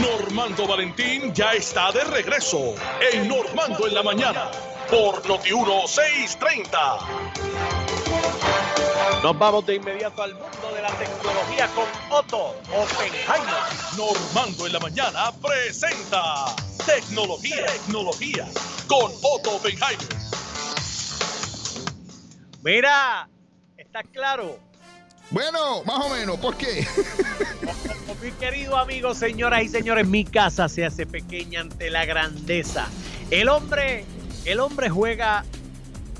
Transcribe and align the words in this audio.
Normando 0.00 0.66
Valentín 0.66 1.34
ya 1.34 1.52
está 1.54 1.90
de 1.90 2.04
regreso 2.04 2.74
en 3.12 3.26
Normando 3.26 3.86
en 3.86 3.94
la 3.94 4.02
mañana 4.02 4.50
por 4.88 5.26
Noti 5.26 5.52
1630. 5.52 6.78
Nos 9.22 9.38
vamos 9.38 9.66
de 9.66 9.74
inmediato 9.74 10.22
al 10.22 10.34
mundo 10.34 10.72
de 10.72 10.82
la 10.82 10.90
tecnología 10.90 11.66
con 11.74 11.86
Otto 12.10 12.54
Oppenheimer. 12.72 13.62
Normando 13.96 14.66
en 14.66 14.72
la 14.72 14.78
mañana 14.78 15.32
presenta 15.42 16.54
Tecnología, 16.86 17.66
tecnología 17.66 18.46
con 18.86 19.10
Otto 19.22 19.56
Oppenheimer. 19.56 20.16
Mira, 22.62 23.28
está 23.76 24.02
claro. 24.04 24.67
Bueno, 25.30 25.84
más 25.84 26.06
o 26.06 26.08
menos, 26.08 26.38
¿por 26.38 26.56
qué? 26.56 26.86
Mi 28.22 28.32
querido 28.32 28.76
amigo, 28.76 29.14
señoras 29.14 29.62
y 29.62 29.68
señores, 29.68 30.06
mi 30.06 30.24
casa 30.24 30.68
se 30.68 30.84
hace 30.84 31.06
pequeña 31.06 31.60
ante 31.60 31.90
la 31.90 32.04
grandeza. 32.04 32.88
El 33.30 33.48
hombre, 33.48 34.04
el 34.44 34.58
hombre 34.58 34.88
juega 34.88 35.44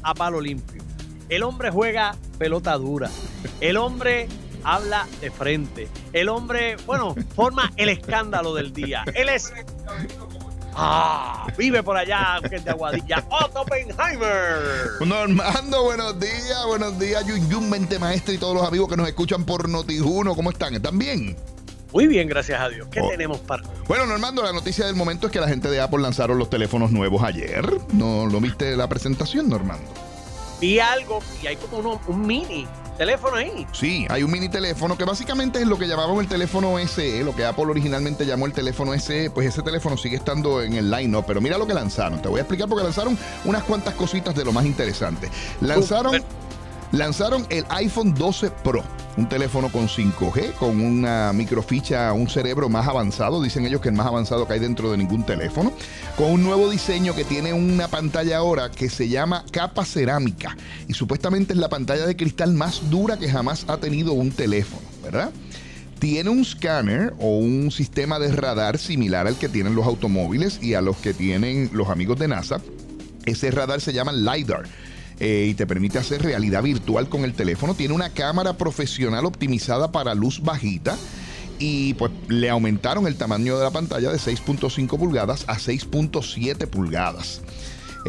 a 0.03 0.15
palo 0.15 0.41
limpio. 0.41 0.83
El 1.29 1.43
hombre 1.43 1.71
juega 1.71 2.15
pelota 2.39 2.75
dura. 2.75 3.11
El 3.61 3.79
hombre 3.79 4.29
habla 4.63 5.07
de 5.21 5.31
frente. 5.31 5.89
El 6.13 6.29
hombre, 6.29 6.77
bueno, 6.87 7.15
forma 7.35 7.73
el 7.77 7.89
escándalo 7.89 8.55
del 8.55 8.73
día. 8.73 9.05
Él 9.15 9.29
es 9.29 9.53
Ah, 10.81 11.49
vive 11.57 11.83
por 11.83 11.97
allá, 11.97 12.39
que 12.49 12.61
de 12.61 12.71
Aguadilla. 12.71 13.25
Otto 13.29 13.63
Oppenheimer. 13.63 14.59
Normando, 15.05 15.83
buenos 15.83 16.21
días, 16.21 16.65
buenos 16.69 16.97
días, 17.01 17.27
Yun 17.27 17.49
Yun, 17.51 17.69
mente 17.69 17.99
maestra 17.99 18.33
y 18.33 18.39
todos 18.39 18.55
los 18.55 18.65
amigos 18.67 18.89
que 18.89 18.97
nos 18.97 19.09
escuchan 19.09 19.45
por 19.45 19.69
Noti1. 19.69 20.37
¿Cómo 20.37 20.51
están? 20.51 20.75
¿Están 20.75 20.97
bien? 20.97 21.37
Muy 21.93 22.07
bien, 22.07 22.29
gracias 22.29 22.61
a 22.61 22.69
Dios. 22.69 22.87
¿Qué 22.93 23.01
Oh. 23.01 23.09
tenemos 23.09 23.39
para 23.41 23.65
Bueno, 23.89 24.07
Normando, 24.07 24.43
la 24.45 24.53
noticia 24.53 24.87
del 24.87 24.95
momento 24.95 25.27
es 25.27 25.33
que 25.33 25.41
la 25.41 25.49
gente 25.49 25.69
de 25.69 25.81
Apple 25.81 25.99
lanzaron 26.01 26.39
los 26.39 26.49
teléfonos 26.49 26.93
nuevos 26.93 27.25
ayer. 27.25 27.67
¿No 27.93 28.27
lo 28.27 28.41
viste 28.41 28.77
la 28.77 28.89
presentación, 28.89 29.49
Normando? 29.49 29.91
Vi 30.61 30.79
algo 30.79 31.19
y 31.43 31.47
hay 31.49 31.57
como 31.57 31.79
uno- 31.79 32.01
un 32.07 32.25
mini 32.27 32.67
teléfono 32.99 33.37
ahí. 33.37 33.67
Sí, 33.73 34.07
hay 34.11 34.23
un 34.23 34.31
mini 34.31 34.49
teléfono 34.49 34.99
que 34.99 35.05
básicamente 35.05 35.61
es 35.61 35.67
lo 35.67 35.79
que 35.79 35.87
llamaban 35.87 36.19
el 36.19 36.29
teléfono 36.29 36.77
SE, 36.87 37.25
lo 37.25 37.35
que 37.35 37.45
Apple 37.45 37.67
originalmente 37.67 38.27
llamó 38.27 38.47
el 38.47 38.53
teléfono 38.53 38.93
SE, 38.99 39.31
pues 39.31 39.47
ese 39.47 39.63
teléfono 39.63 39.97
sigue 39.97 40.17
estando 40.17 40.63
en 40.63 40.75
el 40.75 40.91
line-up, 40.91 41.25
pero 41.27 41.41
mira 41.41 41.57
lo 41.57 41.67
que 41.67 41.75
lanzaron, 41.75 42.21
te 42.21 42.29
voy 42.29 42.39
a 42.39 42.43
explicar 42.43 42.69
porque 42.69 42.85
lanzaron 42.85 43.17
unas 43.45 43.63
cuantas 43.63 43.95
cositas 43.95 44.35
de 44.35 44.45
lo 44.45 44.53
más 44.53 44.67
interesante. 44.67 45.31
Lanzaron. 45.61 46.23
Lanzaron 46.93 47.47
el 47.51 47.65
iPhone 47.71 48.15
12 48.15 48.51
Pro, 48.63 48.83
un 49.17 49.29
teléfono 49.29 49.71
con 49.71 49.89
5G, 49.89 50.55
con 50.55 50.81
una 50.81 51.33
microficha, 51.33 52.13
un 52.13 52.29
cerebro 52.29 52.69
más 52.69 52.87
avanzado, 52.87 53.43
dicen 53.43 53.67
ellos 53.67 53.81
que 53.81 53.89
el 53.89 53.95
más 53.95 54.07
avanzado 54.07 54.47
que 54.47 54.55
hay 54.55 54.61
dentro 54.61 54.91
de 54.91 54.97
ningún 54.97 55.25
teléfono, 55.25 55.73
con 56.17 56.33
un 56.33 56.43
nuevo 56.43 56.71
diseño 56.71 57.15
que 57.15 57.25
tiene 57.25 57.53
una 57.53 57.89
pantalla 57.89 58.39
ahora 58.39 58.71
que 58.71 58.89
se 58.89 59.09
llama 59.09 59.45
capa 59.51 59.85
cerámica 59.85 60.57
y 60.87 60.95
supuestamente 60.95 61.53
es 61.53 61.59
la 61.59 61.69
pantalla 61.69 62.07
de 62.07 62.17
cristal 62.17 62.55
más 62.55 62.91
dura 62.91 63.19
que 63.19 63.29
jamás 63.29 63.65
ha 63.69 63.77
tenido 63.79 64.13
un 64.13 64.31
teléfono, 64.31 64.87
¿verdad? 65.03 65.31
Tiene 65.99 66.31
un 66.31 66.45
scanner 66.45 67.13
o 67.19 67.39
un 67.39 67.73
sistema 67.73 68.21
de 68.21 68.31
radar 68.31 68.79
similar 68.79 69.27
al 69.27 69.37
que 69.37 69.49
tienen 69.49 69.75
los 69.75 69.85
automóviles 69.85 70.63
y 70.63 70.75
a 70.75 70.81
los 70.81 70.97
que 70.99 71.13
tienen 71.13 71.71
los 71.73 71.89
amigos 71.89 72.19
de 72.21 72.29
NASA. 72.29 72.61
Ese 73.27 73.51
radar 73.51 73.81
se 73.81 73.93
llama 73.93 74.13
LiDAR. 74.13 74.67
Eh, 75.21 75.47
y 75.51 75.55
te 75.55 75.67
permite 75.67 75.99
hacer 75.99 76.23
realidad 76.23 76.63
virtual 76.63 77.09
con 77.09 77.25
el 77.25 77.35
teléfono. 77.35 77.75
Tiene 77.75 77.95
una 77.95 78.11
cámara 78.11 78.55
profesional 78.55 79.27
optimizada 79.27 79.91
para 79.91 80.15
luz 80.15 80.41
bajita. 80.43 80.97
Y 81.61 81.95
pues 81.95 82.13
le 82.29 82.49
aumentaron 82.51 83.09
el 83.09 83.17
tamaño 83.17 83.59
de 83.59 83.65
la 83.65 83.73
pantalla 83.73 84.13
de 84.13 84.19
6.5 84.19 84.97
pulgadas 84.97 85.45
a 85.49 85.57
6.7 85.57 86.69
pulgadas. 86.69 87.43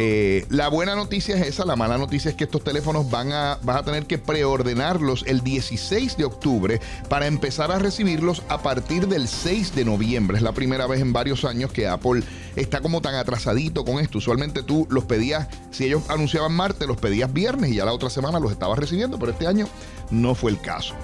Eh, 0.02 0.46
la 0.48 0.70
buena 0.70 0.96
noticia 0.96 1.36
es 1.36 1.46
esa, 1.46 1.66
la 1.66 1.76
mala 1.76 1.98
noticia 1.98 2.32
es 2.32 2.38
que 2.38 2.46
estos 2.46 2.64
teléfonos 2.64 3.12
van 3.12 3.34
a, 3.34 3.60
vas 3.64 3.76
a 3.76 3.84
tener 3.84 4.06
que 4.06 4.18
preordenarlos 4.18 5.26
el 5.28 5.42
16 5.42 6.16
de 6.16 6.24
octubre 6.24 6.80
para 7.10 7.28
empezar 7.28 7.70
a 7.74 7.80
recibirlos 7.80 8.42
a 8.48 8.62
partir 8.62 9.10
del 9.10 9.28
6 9.28 9.76
de 9.76 9.84
noviembre. 9.84 10.38
Es 10.38 10.44
la 10.44 10.54
primera 10.54 10.88
vez 10.88 11.02
en 11.02 11.12
varios 11.12 11.44
años 11.44 11.74
que 11.74 11.86
Apple 11.86 12.24
está 12.56 12.80
como 12.80 13.02
tan 13.02 13.16
atrasadito 13.16 13.84
con 13.84 14.00
esto. 14.00 14.20
Usualmente 14.20 14.64
tú 14.64 14.88
los 14.90 15.04
pedías, 15.04 15.50
si 15.72 15.84
ellos 15.84 16.04
anunciaban 16.08 16.54
martes, 16.54 16.88
los 16.88 16.96
pedías 16.96 17.34
viernes 17.34 17.72
y 17.72 17.76
ya 17.76 17.84
la 17.84 17.92
otra 17.92 18.10
semana 18.10 18.40
los 18.40 18.54
estabas 18.54 18.80
recibiendo, 18.80 19.20
pero 19.20 19.34
este 19.34 19.48
año 19.48 19.68
no 20.12 20.34
fue 20.34 20.52
el 20.52 20.62
caso. 20.62 20.96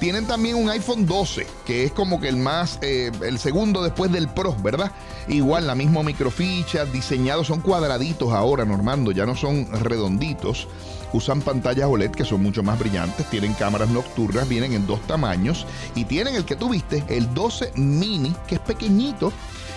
Tienen 0.00 0.26
también 0.26 0.56
un 0.56 0.70
iPhone 0.70 1.04
12, 1.04 1.46
que 1.66 1.84
es 1.84 1.92
como 1.92 2.22
que 2.22 2.30
el 2.30 2.38
más, 2.38 2.78
eh, 2.80 3.12
el 3.22 3.38
segundo 3.38 3.82
después 3.82 4.10
del 4.10 4.30
Pro, 4.30 4.56
¿verdad? 4.62 4.92
Igual, 5.28 5.66
la 5.66 5.74
misma 5.74 6.02
microficha, 6.02 6.86
diseñados, 6.86 7.48
son 7.48 7.60
cuadraditos 7.60 8.32
ahora, 8.32 8.64
Normando, 8.64 9.12
ya 9.12 9.26
no 9.26 9.36
son 9.36 9.68
redonditos. 9.84 10.68
Usan 11.12 11.42
pantallas 11.42 11.86
OLED 11.86 12.12
que 12.12 12.24
son 12.24 12.42
mucho 12.42 12.62
más 12.62 12.78
brillantes, 12.78 13.28
tienen 13.28 13.52
cámaras 13.52 13.90
nocturnas, 13.90 14.48
vienen 14.48 14.72
en 14.72 14.86
dos 14.86 15.02
tamaños 15.02 15.66
y 15.94 16.06
tienen 16.06 16.34
el 16.34 16.46
que 16.46 16.56
tuviste, 16.56 17.04
el 17.08 17.34
12 17.34 17.72
mini, 17.74 18.34
que 18.46 18.54
es 18.54 18.60
pequeñito, 18.62 19.34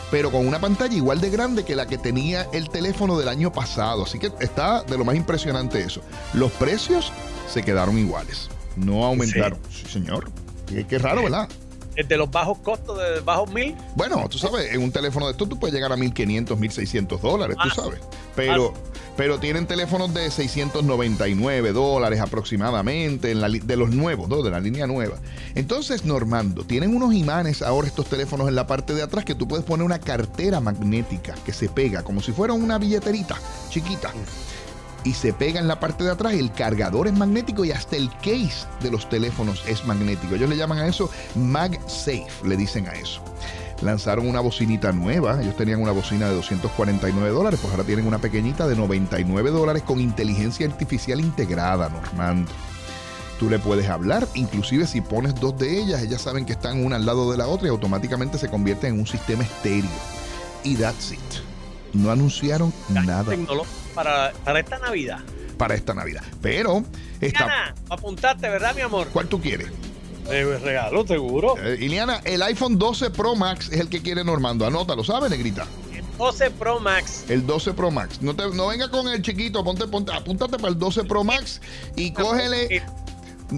pero 0.10 0.32
con 0.32 0.48
una 0.48 0.62
pantalla 0.62 0.96
igual 0.96 1.20
de 1.20 1.32
grande 1.32 1.66
que 1.66 1.76
la 1.76 1.86
que 1.86 1.98
tenía 1.98 2.48
el 2.54 2.70
teléfono 2.70 3.18
del 3.18 3.28
año 3.28 3.52
pasado. 3.52 4.04
Así 4.04 4.20
que 4.20 4.32
está 4.40 4.84
de 4.84 4.98
lo 4.98 5.04
más 5.04 5.18
impresionante 5.18 5.82
eso. 5.82 6.00
Los 6.34 6.52
precios 6.54 7.12
se 7.52 7.62
quedaron 7.62 7.98
iguales. 7.98 8.50
No 8.76 9.06
aumentaron. 9.06 9.60
Sí, 9.70 9.86
señor. 9.92 10.30
Qué, 10.68 10.86
qué 10.86 10.98
raro, 11.00 11.24
¿verdad? 11.24 11.48
Desde 11.96 12.18
los 12.18 12.32
bajos 12.32 12.58
costos, 12.60 12.98
de 12.98 13.20
bajos 13.20 13.52
mil. 13.52 13.76
Bueno, 13.96 14.28
tú 14.28 14.40
sabes, 14.40 14.74
en 14.74 14.82
un 14.82 14.92
teléfono 14.92 15.28
de 15.28 15.34
estos 15.34 15.48
tú 15.48 15.60
puedes 15.60 15.76
llegar 15.76 15.92
a 15.92 15.96
1.500, 15.96 16.48
1.600 16.58 17.20
dólares, 17.20 17.56
tú 17.62 17.70
Ah, 17.70 17.76
sabes. 17.76 18.00
Pero, 18.36 18.74
ah. 18.76 18.80
pero 19.16 19.40
tienen 19.40 19.68
teléfonos 19.68 20.12
de 20.12 20.32
699 20.32 21.72
dólares 21.72 22.20
aproximadamente, 22.20 23.30
en 23.30 23.42
la 23.42 23.50
de 23.50 23.78
los 23.78 23.92
nuevos, 23.92 24.28
¿no? 24.28 24.42
de 24.42 24.50
la 24.50 24.60
línea 24.60 24.88
nueva. 24.88 25.18
Entonces, 25.54 26.04
Normando, 26.04 26.64
tienen 26.64 26.96
unos 26.96 27.14
imanes 27.14 27.62
ahora 27.62 27.88
estos 27.88 28.08
teléfonos 28.08 28.48
en 28.48 28.56
la 28.56 28.66
parte 28.66 28.96
de 28.96 29.04
atrás 29.04 29.24
que 29.24 29.36
tú 29.36 29.48
puedes 29.48 29.64
poner 29.64 29.86
una 29.86 30.00
cartera 30.00 30.60
magnética 30.60 31.36
que 31.46 31.54
se 31.54 31.70
pega, 31.70 32.02
como 32.02 32.24
si 32.24 32.32
fuera 32.32 32.54
una 32.54 32.80
billeterita 32.80 33.36
chiquita. 33.70 34.12
Y 35.04 35.14
se 35.14 35.34
pega 35.34 35.60
en 35.60 35.68
la 35.68 35.80
parte 35.80 36.04
de 36.04 36.12
atrás, 36.12 36.34
el 36.34 36.52
cargador 36.52 37.08
es 37.08 37.14
magnético 37.14 37.66
y 37.66 37.72
hasta 37.72 37.98
el 37.98 38.10
case 38.18 38.66
de 38.82 38.90
los 38.90 39.10
teléfonos 39.10 39.64
es 39.68 39.86
magnético. 39.86 40.36
Ellos 40.36 40.50
le 40.50 40.58
llaman 40.58 40.80
a 40.80 40.88
eso 40.88 41.10
MagSafe, 41.36 42.28
le 42.46 42.56
dicen 42.56 42.88
a 42.88 42.94
eso 42.94 43.22
lanzaron 43.84 44.28
una 44.28 44.40
bocinita 44.40 44.92
nueva. 44.92 45.42
Ellos 45.42 45.56
tenían 45.56 45.82
una 45.82 45.92
bocina 45.92 46.28
de 46.30 46.36
249 46.36 47.30
dólares, 47.30 47.60
pues 47.62 47.72
ahora 47.72 47.84
tienen 47.84 48.08
una 48.08 48.20
pequeñita 48.20 48.68
de 48.68 48.76
99 48.76 49.52
dólares 49.52 49.84
con 49.84 50.00
inteligencia 50.00 50.66
artificial 50.66 51.20
integrada, 51.20 51.90
Normando. 51.90 52.52
Tú 53.40 53.50
le 53.50 53.60
puedes 53.60 53.90
hablar, 53.90 54.28
inclusive 54.36 54.88
si 54.88 55.02
pones 55.02 55.36
dos 55.36 55.58
de 55.58 55.82
ellas, 55.82 56.02
ellas 56.02 56.22
saben 56.22 56.46
que 56.46 56.54
están 56.54 56.86
una 56.86 56.96
al 56.96 57.06
lado 57.06 57.32
de 57.32 57.38
la 57.38 57.48
otra 57.48 57.68
y 57.68 57.72
automáticamente 57.72 58.38
se 58.38 58.48
convierte 58.48 58.88
en 58.88 59.00
un 59.00 59.08
sistema 59.08 59.44
estéreo. 59.44 59.90
Y 60.64 60.76
that's 60.76 61.12
it. 61.12 61.20
No 61.94 62.10
anunciaron 62.12 62.72
nada 62.90 63.36
Para, 63.94 64.32
para 64.44 64.60
esta 64.60 64.80
Navidad. 64.80 65.20
para 65.58 65.76
esta 65.76 65.94
Navidad. 65.94 66.24
Pero, 66.42 66.84
está, 67.22 67.46
Ana, 67.46 67.76
apuntaste, 67.90 68.50
¿verdad, 68.50 68.76
mi 68.76 68.82
amor? 68.82 69.08
¿cuál 69.14 69.28
tú 69.28 69.40
quieres? 69.42 69.68
Eh, 70.30 70.60
regalo, 70.64 71.06
seguro. 71.06 71.56
Eh, 71.58 71.78
Iliana, 71.82 72.22
el 72.24 72.42
iPhone 72.44 72.80
12 72.80 73.10
Pro 73.12 73.36
Max 73.36 73.70
es 73.72 73.80
el 73.80 73.90
que 73.90 74.02
quiere 74.02 74.24
Normando. 74.24 74.66
Anótalo, 74.66 75.04
¿sabes, 75.04 75.30
Negrita? 75.30 75.68
12 76.18 76.52
Pro 76.52 76.80
Max. 76.80 77.26
El 77.28 77.46
12 77.46 77.74
Pro 77.74 77.92
Max. 77.92 78.22
No, 78.22 78.36
te, 78.36 78.48
no 78.50 78.68
venga 78.68 78.90
con 78.90 79.08
el 79.08 79.22
chiquito, 79.22 79.64
ponte, 79.64 79.88
ponte, 79.88 80.14
apúntate 80.14 80.58
para 80.58 80.70
el 80.70 80.80
12 80.80 81.04
Pro 81.06 81.24
Max 81.24 81.60
y 81.96 82.12
cógele, 82.12 82.84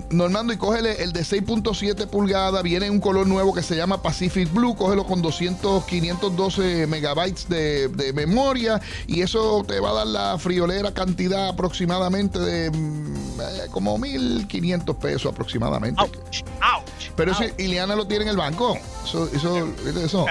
Normando, 0.09 0.53
y 0.53 0.57
cógele 0.57 1.03
el 1.03 1.13
de 1.13 1.22
6.7 1.22 2.07
pulgadas. 2.07 2.63
Viene 2.63 2.88
en 2.88 2.94
un 2.94 3.00
color 3.00 3.28
nuevo 3.28 3.53
que 3.53 3.63
se 3.63 3.75
llama 3.75 4.01
Pacific 4.01 4.51
Blue. 4.51 4.75
Cógelo 4.75 5.06
con 5.06 5.22
200, 5.22 5.85
512 5.85 6.88
megabytes 6.88 7.47
de, 7.47 7.88
de 7.89 8.13
memoria 8.13 8.81
y 9.07 9.21
eso 9.21 9.63
te 9.68 9.80
va 9.80 9.92
a 9.92 9.94
dar 9.94 10.07
la 10.07 10.38
friolera 10.38 10.94
cantidad 10.94 11.50
aproximadamente 11.50 12.39
de 12.39 12.71
mm, 12.71 13.39
eh, 13.39 13.68
como 13.71 13.97
1.500 13.97 14.97
pesos 14.97 15.31
aproximadamente. 15.31 16.01
Ouch, 16.01 16.44
ouch. 16.62 17.12
Pero 17.15 17.31
ouch. 17.31 17.53
Ileana 17.57 17.95
lo 17.95 18.07
tiene 18.07 18.24
en 18.24 18.30
el 18.30 18.38
banco. 18.38 18.77
Eso, 19.06 19.30
eso, 19.33 19.68
¿viste 19.83 20.03
eso? 20.03 20.25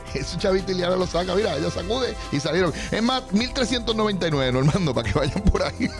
Ay, 0.14 0.20
Ese 0.20 0.38
chavito 0.38 0.72
Ileana 0.72 0.96
lo 0.96 1.06
saca, 1.06 1.34
mira, 1.34 1.56
ella 1.56 1.70
sacude 1.70 2.14
y 2.30 2.40
salieron. 2.40 2.72
Es 2.90 3.02
más, 3.02 3.30
1399, 3.32 4.52
Normando, 4.52 4.94
para 4.94 5.10
que 5.10 5.18
vayan 5.18 5.42
por 5.42 5.62
ahí. 5.62 5.90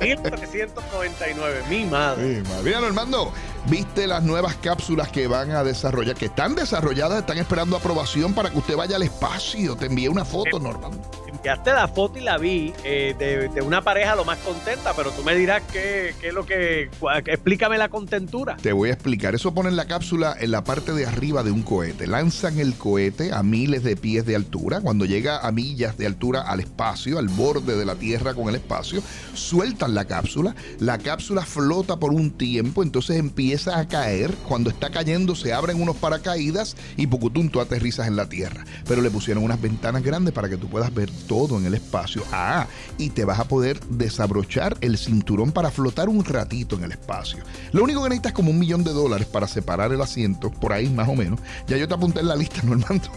1399, 0.00 1.62
mi 1.68 1.84
madre. 1.86 2.42
Sí, 2.44 2.52
Mira, 2.64 2.80
Normando, 2.80 3.32
viste 3.66 4.06
las 4.06 4.22
nuevas 4.22 4.54
cápsulas 4.56 5.08
que 5.08 5.26
van 5.26 5.50
a 5.52 5.64
desarrollar, 5.64 6.14
que 6.16 6.26
están 6.26 6.54
desarrolladas, 6.54 7.20
están 7.20 7.38
esperando 7.38 7.76
aprobación 7.76 8.34
para 8.34 8.50
que 8.50 8.58
usted 8.58 8.76
vaya 8.76 8.96
al 8.96 9.02
espacio. 9.02 9.76
Te 9.76 9.86
envié 9.86 10.08
una 10.08 10.24
foto, 10.24 10.58
Normando. 10.58 10.98
Enviaste 11.38 11.72
la 11.72 11.86
foto 11.86 12.18
y 12.18 12.22
la 12.22 12.36
vi 12.36 12.72
eh, 12.84 13.14
de, 13.18 13.62
una 13.62 13.82
pareja 13.82 14.16
lo 14.16 14.24
más 14.24 14.38
contenta, 14.38 14.92
pero 14.94 15.10
tú 15.12 15.22
me 15.22 15.34
dirás 15.36 15.62
qué, 15.72 16.14
es 16.20 16.34
lo 16.34 16.44
que... 16.44 16.90
Explícame 17.26 17.78
la 17.78 17.88
contentura. 17.88 18.56
Te 18.60 18.72
voy 18.72 18.90
a 18.90 18.92
explicar. 18.92 19.34
Eso 19.34 19.54
ponen 19.54 19.76
la 19.76 19.86
cápsula 19.86 20.36
en 20.38 20.50
la 20.50 20.64
parte 20.64 20.92
de 20.92 21.06
arriba 21.06 21.42
de 21.42 21.50
un 21.50 21.62
cohete. 21.62 22.06
Lanzan 22.06 22.58
el 22.58 22.74
cohete 22.74 23.32
a 23.32 23.42
miles 23.42 23.84
de 23.84 23.96
pies 23.96 24.26
de 24.26 24.34
altura. 24.34 24.80
Cuando 24.80 25.04
llega 25.04 25.38
a 25.46 25.52
millas 25.52 25.96
de 25.96 26.06
altura 26.06 26.42
al 26.42 26.60
espacio, 26.60 27.18
al 27.18 27.28
borde 27.28 27.76
de 27.76 27.84
la 27.84 27.94
Tierra 27.94 28.34
con 28.34 28.48
el 28.48 28.56
espacio, 28.56 29.02
sueltan 29.34 29.94
la 29.94 30.06
cápsula. 30.06 30.54
La 30.80 30.98
cápsula 30.98 31.42
flota 31.42 31.98
por 31.98 32.12
un 32.12 32.32
tiempo, 32.32 32.82
entonces 32.82 33.16
empieza 33.16 33.78
a 33.78 33.86
caer. 33.86 34.34
Cuando 34.48 34.70
está 34.70 34.90
cayendo 34.90 35.36
se 35.36 35.52
abren 35.52 35.80
unos 35.80 35.96
paracaídas 35.96 36.76
y 36.96 37.06
Pucutum 37.06 37.48
tú 37.48 37.60
aterrizas 37.60 38.08
en 38.08 38.16
la 38.16 38.28
Tierra. 38.28 38.64
Pero 38.86 39.02
le 39.02 39.10
pusieron 39.10 39.44
unas 39.44 39.60
ventanas 39.60 40.02
grandes 40.02 40.34
para 40.34 40.48
que 40.48 40.56
tú 40.56 40.68
puedas 40.68 40.92
ver 40.92 41.10
todo 41.28 41.58
en 41.58 41.66
el 41.66 41.74
espacio. 41.74 42.24
Ah, 42.32 42.66
y 42.96 43.10
te 43.10 43.24
vas 43.24 43.38
a 43.38 43.44
poder 43.44 43.78
desabrochar 43.88 44.76
el 44.80 44.98
cinturón 44.98 45.52
para 45.52 45.70
flotar 45.70 46.08
un 46.08 46.24
ratito 46.24 46.74
en 46.74 46.84
el 46.84 46.90
espacio. 46.90 47.44
Lo 47.70 47.84
único 47.84 48.02
que 48.02 48.08
necesitas 48.08 48.30
es 48.30 48.34
como 48.34 48.50
un 48.50 48.58
millón 48.58 48.82
de 48.82 48.92
dólares 48.92 49.28
para 49.28 49.46
separar 49.46 49.92
el 49.92 50.00
asiento, 50.00 50.50
por 50.50 50.72
ahí 50.72 50.88
más 50.88 51.08
o 51.08 51.14
menos. 51.14 51.38
Ya 51.68 51.76
yo 51.76 51.86
te 51.86 51.94
apunté 51.94 52.20
en 52.20 52.28
la 52.28 52.34
lista, 52.34 52.62
Normando. 52.64 53.08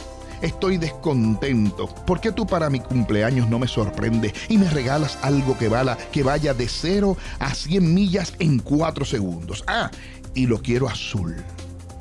estoy 0.41 0.77
descontento. 0.77 1.87
¿Por 1.87 2.19
qué 2.19 2.31
tú 2.31 2.45
para 2.45 2.69
mi 2.69 2.79
cumpleaños 2.79 3.49
no 3.49 3.59
me 3.59 3.67
sorprendes 3.67 4.33
y 4.49 4.57
me 4.57 4.69
regalas 4.69 5.17
algo 5.21 5.57
que, 5.57 5.71
que 6.11 6.23
vaya 6.23 6.53
de 6.53 6.67
0 6.67 7.17
a 7.39 7.53
100 7.53 7.93
millas 7.93 8.33
en 8.39 8.59
4 8.59 9.05
segundos? 9.05 9.63
Ah, 9.67 9.91
y 10.33 10.47
lo 10.47 10.61
quiero 10.61 10.87
azul. 10.87 11.35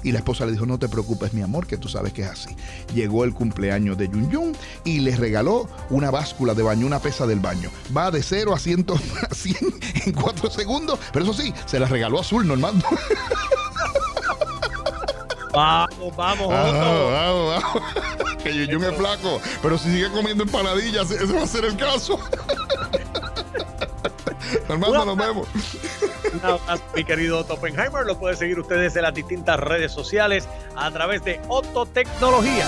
Y 0.03 0.13
la 0.13 0.19
esposa 0.19 0.45
le 0.45 0.53
dijo, 0.53 0.67
no 0.67 0.79
te 0.79 0.87
preocupes, 0.87 1.33
mi 1.33 1.41
amor, 1.41 1.67
que 1.67 1.79
tú 1.79 1.89
sabes 1.89 2.13
que 2.13 2.23
es 2.23 2.29
así. 2.29 2.55
Llegó 2.95 3.25
el 3.25 3.33
cumpleaños 3.33 3.97
de 3.97 4.09
Yun 4.09 4.31
Yun 4.31 4.57
y 4.85 5.01
le 5.01 5.17
regaló 5.17 5.67
una 5.89 6.11
báscula 6.11 6.53
de 6.53 6.63
baño, 6.63 6.87
una 6.87 6.99
pesa 6.99 7.27
del 7.27 7.41
baño. 7.41 7.71
Va 7.97 8.11
de 8.11 8.23
0 8.23 8.55
a 8.55 8.59
100, 8.59 8.87
a 9.31 9.35
100 9.35 9.57
en 10.07 10.13
4 10.13 10.51
segundos, 10.51 10.99
pero 11.11 11.25
eso 11.25 11.33
sí, 11.33 11.55
se 11.65 11.81
la 11.81 11.87
regaló 11.87 12.21
azul, 12.21 12.47
normal. 12.47 12.75
Vamos, 15.55 16.17
vamos, 16.17 16.49
vamos, 16.49 16.75
vamos, 17.13 17.63
vamos. 17.63 18.43
Que 18.43 18.55
Yuyun 18.55 18.85
es 18.85 18.97
flaco, 18.97 19.41
pero 19.63 19.79
si 19.79 19.91
sigue 19.91 20.11
comiendo 20.11 20.43
empanadillas, 20.45 21.11
ese 21.11 21.33
va 21.33 21.43
a 21.43 21.47
ser 21.47 21.65
el 21.65 21.77
caso. 21.77 22.19
Hermano, 24.69 25.05
nos 25.05 25.17
vemos. 25.17 25.49
mi 26.95 27.05
querido 27.05 27.39
Otto 27.39 27.55
Oppenheimer. 27.55 28.05
Lo 28.05 28.19
puede 28.19 28.37
seguir 28.37 28.59
ustedes 28.59 28.97
en 28.97 29.03
las 29.03 29.15
distintas 29.15 29.59
redes 29.61 29.93
sociales 29.93 30.49
a 30.77 30.91
través 30.91 31.25
de 31.25 31.41
Otto 31.49 31.87
Tecnología. 31.87 32.67